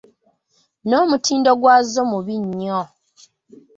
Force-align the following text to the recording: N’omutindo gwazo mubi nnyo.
N’omutindo 0.89 1.51
gwazo 1.61 2.01
mubi 2.11 2.35
nnyo. 2.45 2.79